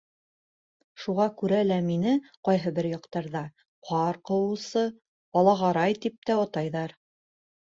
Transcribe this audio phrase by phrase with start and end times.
[1.03, 2.13] Шуға күрә лә мине
[2.49, 3.43] ҡайһы бер яҡтарҙа
[3.91, 4.87] ҡар ҡыуыусы,
[5.43, 6.99] Алағарай тип тә атайҙар.